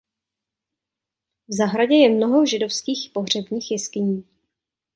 [1.47, 4.23] V zahradě je mnoho židovských pohřebních jeskyní.